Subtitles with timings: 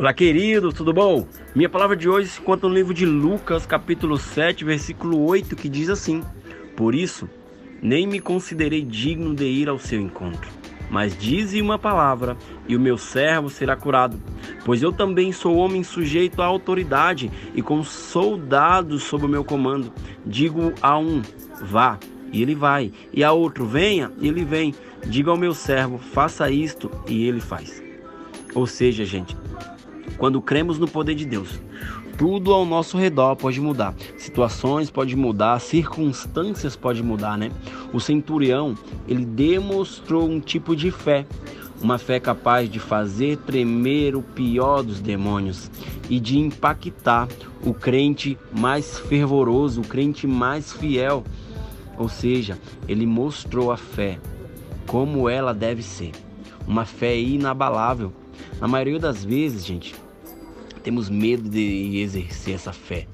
[0.00, 1.26] Olá, querido, tudo bom?
[1.54, 5.68] Minha palavra de hoje se conta no livro de Lucas, capítulo 7, versículo 8, que
[5.68, 6.22] diz assim:
[6.74, 7.28] Por isso,
[7.82, 10.48] nem me considerei digno de ir ao seu encontro,
[10.90, 12.34] mas dize uma palavra,
[12.66, 14.18] e o meu servo será curado.
[14.64, 19.92] Pois eu também sou homem sujeito à autoridade e com soldados sob o meu comando.
[20.24, 21.20] Digo a um:
[21.60, 21.98] vá,
[22.32, 24.74] e ele vai, e a outro: venha, e ele vem.
[25.06, 27.82] Diga ao meu servo: faça isto, e ele faz.
[28.54, 29.36] Ou seja, gente,
[30.20, 31.58] quando cremos no poder de Deus,
[32.18, 33.94] tudo ao nosso redor pode mudar.
[34.18, 37.50] Situações podem mudar, circunstâncias podem mudar, né?
[37.90, 38.76] O centurião,
[39.08, 41.24] ele demonstrou um tipo de fé,
[41.80, 45.70] uma fé capaz de fazer tremer o pior dos demônios
[46.10, 47.26] e de impactar
[47.64, 51.24] o crente mais fervoroso, o crente mais fiel.
[51.96, 54.20] Ou seja, ele mostrou a fé
[54.86, 56.12] como ela deve ser,
[56.66, 58.12] uma fé inabalável.
[58.60, 59.94] Na maioria das vezes, gente,
[60.82, 63.06] temos medo de exercer essa fé,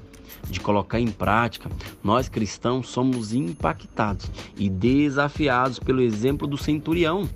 [0.49, 1.69] de colocar em prática.
[2.03, 7.29] Nós cristãos somos impactados e desafiados pelo exemplo do centurião.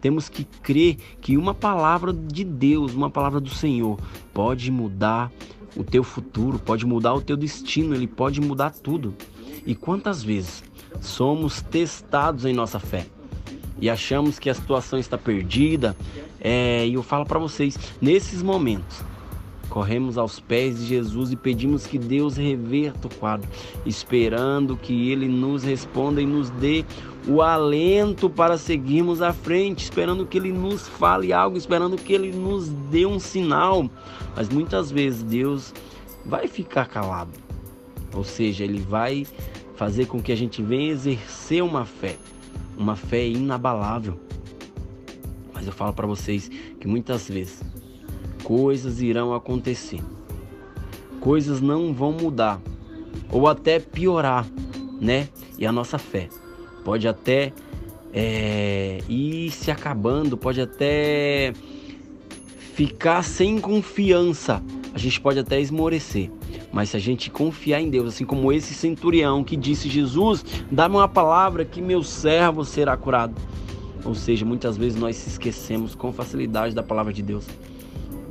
[0.00, 3.98] Temos que crer que uma palavra de Deus, uma palavra do Senhor,
[4.32, 5.32] pode mudar
[5.76, 9.14] o teu futuro, pode mudar o teu destino, ele pode mudar tudo.
[9.66, 10.62] E quantas vezes
[11.00, 13.06] somos testados em nossa fé
[13.80, 15.96] e achamos que a situação está perdida?
[16.40, 19.02] É, e eu falo para vocês, nesses momentos,
[19.68, 23.48] Corremos aos pés de Jesus e pedimos que Deus reverta o quadro,
[23.84, 26.84] esperando que Ele nos responda e nos dê
[27.26, 32.30] o alento para seguirmos à frente, esperando que Ele nos fale algo, esperando que Ele
[32.30, 33.88] nos dê um sinal.
[34.36, 35.72] Mas muitas vezes Deus
[36.24, 37.32] vai ficar calado,
[38.14, 39.26] ou seja, Ele vai
[39.74, 42.16] fazer com que a gente venha exercer uma fé,
[42.76, 44.18] uma fé inabalável.
[45.52, 46.48] Mas eu falo para vocês
[46.80, 47.62] que muitas vezes
[48.44, 50.00] coisas irão acontecer.
[51.18, 52.60] Coisas não vão mudar
[53.32, 54.46] ou até piorar,
[55.00, 55.28] né?
[55.58, 56.28] E a nossa fé
[56.84, 57.52] pode até
[58.12, 61.54] é, ir se acabando, pode até
[62.74, 64.62] ficar sem confiança.
[64.92, 66.30] A gente pode até esmorecer,
[66.70, 70.96] mas se a gente confiar em Deus, assim como esse centurião que disse: Jesus, dá-me
[70.96, 73.34] uma palavra que meu servo será curado.
[74.04, 77.46] Ou seja, muitas vezes nós se esquecemos com facilidade da palavra de Deus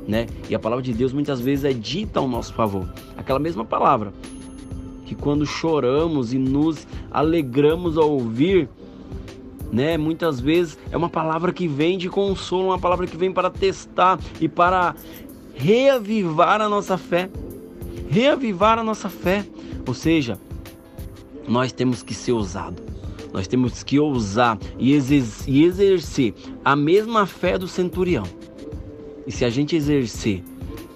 [0.06, 0.26] né?
[0.48, 2.88] E a palavra de Deus muitas vezes é dita ao nosso favor.
[3.16, 4.12] Aquela mesma palavra
[5.04, 8.68] que quando choramos e nos alegramos ao ouvir,
[9.72, 9.98] né?
[9.98, 14.18] Muitas vezes é uma palavra que vem de consolo, uma palavra que vem para testar
[14.40, 14.94] e para
[15.54, 17.28] reavivar a nossa fé.
[18.08, 19.44] Reavivar a nossa fé.
[19.86, 20.38] Ou seja,
[21.48, 22.82] nós temos que ser ousados.
[23.32, 28.22] Nós temos que ousar e exercer a mesma fé do centurião.
[29.26, 30.42] E se a gente exercer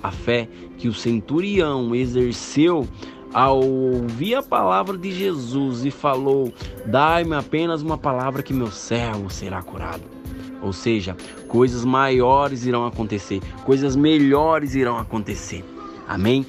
[0.03, 2.87] a fé que o centurião exerceu
[3.33, 6.53] ao ouvir a palavra de Jesus e falou:
[6.87, 10.03] Dai-me apenas uma palavra que meu servo será curado.
[10.62, 15.65] Ou seja, coisas maiores irão acontecer, coisas melhores irão acontecer.
[16.09, 16.47] Amém?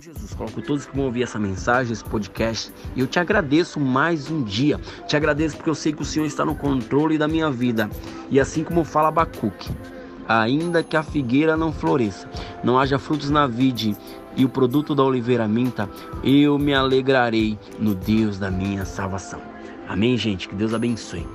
[0.00, 2.72] Jesus, coloco todos que vão ouvir essa mensagem, esse podcast.
[2.96, 4.80] E eu te agradeço mais um dia.
[5.06, 7.88] Te agradeço porque eu sei que o Senhor está no controle da minha vida.
[8.30, 9.70] E assim como fala Abacuque,
[10.28, 12.28] ainda que a figueira não floresça,
[12.62, 13.96] não haja frutos na vide
[14.36, 15.88] e o produto da oliveira minta,
[16.22, 19.40] eu me alegrarei no Deus da minha salvação.
[19.88, 20.48] Amém, gente?
[20.48, 21.26] Que Deus abençoe.